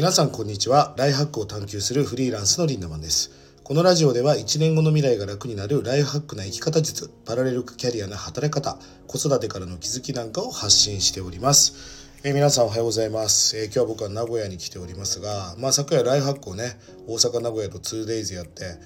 [0.00, 0.94] 皆さんこんにちは。
[0.96, 3.32] ライフハックを探求するフリーランスのリンダマンです。
[3.62, 12.08] このラジオでは1年後の未来が楽になるライフハックな生き方術パラレルキャリアな働き方子育てからの気づきなんかを発信しております。
[12.24, 18.76] えー、皆さんおはようございます、えー、今日は僕は名古屋に来ておりますが、まあ、昨夜ライフハックをね大阪名古屋と 2days やって、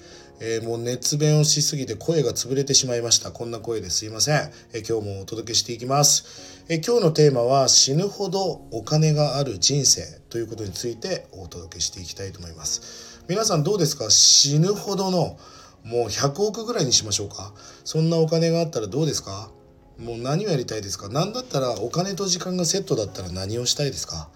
[0.41, 3.31] えー、もう熱弁をしすぎて声が潰れてしまいました。
[3.31, 13.23] こんな声ですいません、え今日もお届けしていきます、え今日のテーマは死ぬほどお金がある人生ということについてお届けしていきたいと思います。
[13.29, 14.09] 皆さんどうですか？
[14.09, 15.37] 死ぬほどの
[15.83, 17.53] もう100億ぐらいにしましょうか？
[17.85, 19.51] そんなお金があったらどうですか？
[19.97, 21.07] もう何をやりたいですか？
[21.07, 24.29] 何だったらお金と時間がセットだったら何をしたいですか？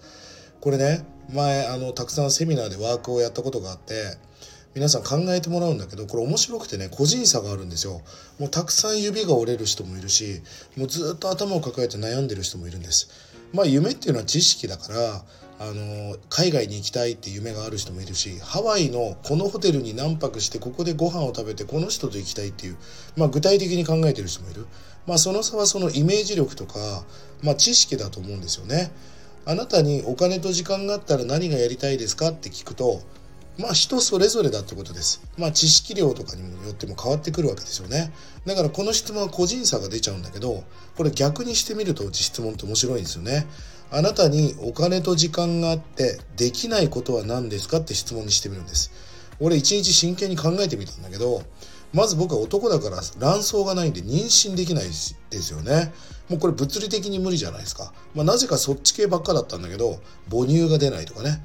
[0.62, 4.16] これね前あのたくさんセミナーでワークをやったことがあって
[4.74, 8.02] 皆さん考えてもらうんだけどこれ面白くてね個人差があるんですよ。
[8.38, 10.42] もうたくさん指が折れる人もいるし
[10.76, 13.10] もうずっと頭を抱えて悩んでる人もいるんです。
[13.52, 15.24] まあ夢っていうのは知識だから
[15.58, 22.76] あの海外に行きたいって夢がある人もいるしハワイのこのホテルに何泊してここでご飯を食べてこの人と行きたいっていう、
[23.16, 24.66] まあ、具体的に考えてる人もいる、
[25.06, 27.04] まあ、その差はそのイメージ力とか、
[27.42, 28.90] まあ、知識だと思うんですよね。
[29.44, 33.02] あなたにお金と時間があったら何がやりたいですかって聞くと
[33.58, 35.22] まあ人それぞれだってことです。
[35.36, 38.12] まあ知識量とかにもよっても変わってくるわけですよね。
[38.46, 40.64] だからこの質問は個人差が出ちゃうんだけど、
[40.96, 43.46] これ逆にしてみると質問って面白いんですよね。
[43.90, 48.92] あなたにお金と時間があってできないことは何ですかって質問にしてみるんです。
[49.40, 51.42] 俺一日真剣に考えてみたんだけど、
[51.92, 55.92] まず僕は男だから卵巣がないんで妊娠できないですよね。
[56.28, 57.92] もうこれ物理的に無理じゃないですか。
[58.14, 59.98] まあ、なぜかそっち系ばっかだったんだけど、
[60.30, 61.44] 母乳が出ないとかね。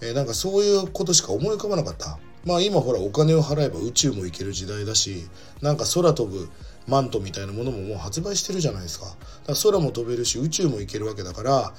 [0.00, 2.18] えー、なんかそういうことしか思い浮かばなかった。
[2.44, 5.28] まあ今ほらお金を払えば宇宙も行ける時代だし、
[5.60, 6.48] なんか空飛ぶ
[6.86, 9.06] マントみたいなものももう発売してるじゃないですか。
[9.06, 9.18] だか
[9.48, 11.74] ら空も飛べるし宇宙も行けるわけだから、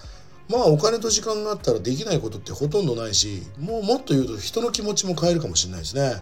[0.49, 6.21] まあお金と時間があったらできないことってほとんどないし、もうもっと言うと人の気持ちも変えるかもしれないですね。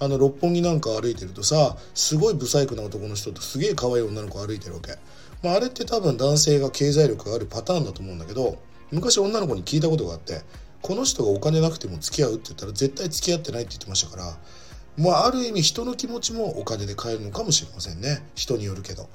[0.00, 4.96] あの六本木なんか歩いてるとさ、すごいブサイクな男の人とすげえ可愛い女の子歩いてるわけ。
[5.42, 8.58] まああれって多分男性が経済力があるパターンだと思うんだけど、
[8.92, 10.42] 昔女の子に聞いたことがあって、
[10.82, 14.36] この人がお金なくても付き合うって言ったら絶対付き合ってないって言ってましたから
[14.96, 18.24] まあある意味人の気持ちもお金で買えるのかもしれませんね。
[18.34, 19.08] 人によるけど。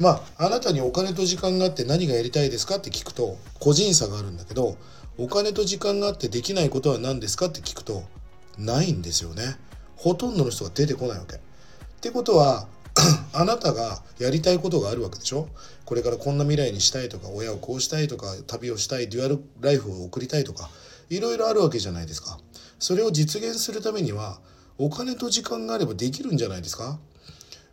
[0.00, 4.76] まああなたにお金と時間があって何がやりたいですかって聞くと個人差があるんだけど
[5.16, 8.02] お金と時間があってできないことは何ですかって聞くと
[8.56, 9.56] ないんですよね。
[9.96, 11.36] ほとんどの人が出てこないわけ。
[11.36, 11.38] っ
[12.00, 12.66] てことは
[13.32, 15.48] あなたがやりたいことがあるわけでしょ？
[15.84, 20.68] これからこんな未来にしたいとか親をこうしたいとか旅をしたいデュアルライフを送りたいとか
[21.10, 22.38] いろいろあるわけじゃないですか。
[22.78, 24.40] それを実現するためには
[24.78, 26.98] お金と時間があればできるんじゃないですか。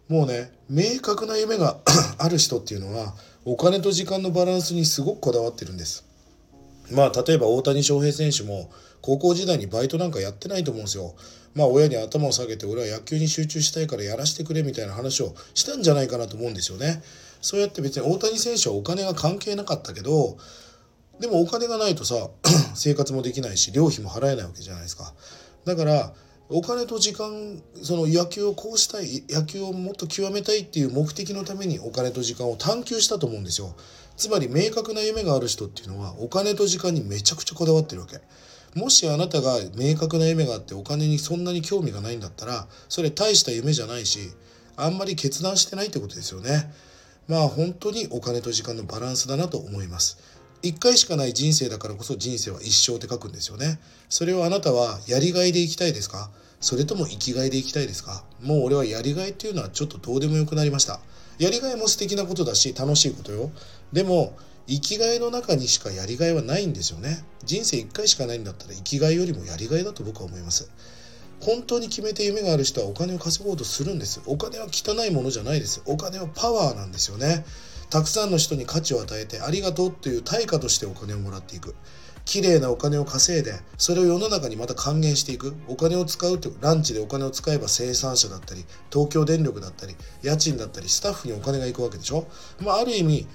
[0.07, 1.78] もうね明確な夢が
[2.18, 6.03] ある人っていうのはお金と時間のバランスにすごくこだわってるんです。
[6.91, 11.16] まあ例えば大谷翔平選手も高校時代にバイトなんかやってないと思うんですよ。
[11.53, 17.03] まあ親に頭を下げて俺は野球に集中したいからやらせてくれみたいな話をしたんじゃないかなと思うんですよね。
[17.41, 20.38] そうやって別に大谷選手はお金が関係なかったけど
[21.20, 22.30] でもお金がないとさ
[22.76, 25.14] 生活もできないし寮費も払えないわけじゃないですか。
[25.66, 26.14] だから
[26.48, 33.76] お金と時間その野球をこうしたい野球をもっと極めたいっていう目的のためにお金と時間を探求したと思うんですよ。
[34.16, 38.22] つまり明確な夢がある人っていうのはお金と時間にめちゃくちゃこだわってるわけ。
[38.80, 44.20] もしあなたが明確な夢があってお金にそんなに興味がないんだったらそれ大した夢じゃないし
[44.76, 46.72] あんまり決断してないってことですよね。
[47.28, 50.20] まあ本当にお金と時間のバランスだなと思います。
[50.61, 53.79] 一回しかない人生だからこそ人生は一生って書くんですよね。
[54.09, 56.31] それをあなたはやりがいで生きたいですか？
[56.59, 58.23] それとも生きがいで生きたいですか？
[58.41, 60.99] もう俺はやりがいっていうのはちょっとどうでもよくなりました。
[61.38, 63.51] やりがいも素敵なことだし楽しいことよ。
[63.93, 67.23] でも生きがいの中にしかやりがいはないんですよね。
[67.43, 70.72] 人生一回しかないんだったら生きがいよりもやりがいだと僕は思います。
[71.41, 74.22] 本当に決めて夢がある人はお金を稼ごうとするんです。
[74.25, 75.83] お金は汚いものじゃないです。
[75.85, 77.45] お金はパワーなんですよね。
[77.90, 81.76] たくさんの人に価値を与えてありがとうという対価としてお金をもらっていく。
[82.26, 85.53] 綺麗なお金を稼いでそれを世の中にまた還元していく。
[85.67, 92.28] お金を使うってランチでお金を使えば生産者だったり東京電力だったり家賃だったりスタッフにお金が行くわけでしょ、
[92.59, 93.28] まあ、ある意味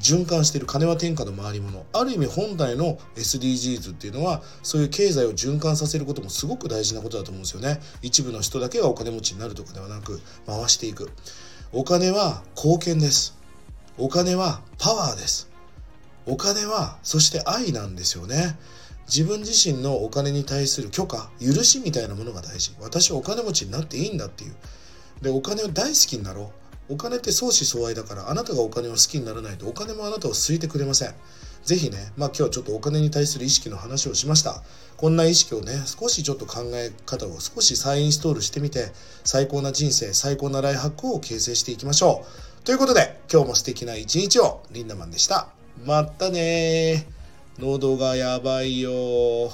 [0.00, 7.80] 循環している金は天下の回り物ある意味本来の SDGs っていうのはそういう経済を循環させることもすごく大事なことだと思うんですよね。
[8.02, 11.10] 一部の人だけがお金持ちになるとかではなく回していく。
[11.72, 13.39] お金は貢献です。
[14.00, 15.50] お金はパワーです。
[16.24, 18.56] お金はそして愛なんですよね。
[19.06, 22.72] 自分自身のお金に対する許可許しみたいなものが大事。
[22.80, 24.54] 私はお金持ちになっていいんだっていう。
[25.20, 26.50] でお金を大好きになろ
[26.88, 26.94] う。
[26.94, 31.14] お金って相思相愛だからあなたがお金を好きにならないとお金もあなたを好いてくれません。
[31.62, 34.62] 是非ねまあ今日はちょっとお金に対する意識の話をしました。
[34.96, 38.92] こんな意識をね少しちょっと考え方を少し再インストールしてみて
[39.24, 42.49] 最高な人生最高なライハックを形成していきましょう。
[42.64, 45.48] ということで、今日も素敵な一日を、リンダマンでした。
[45.86, 47.06] またね
[47.58, 49.50] 喉がやばいよ